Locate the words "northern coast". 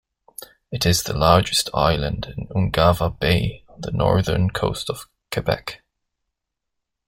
3.91-4.89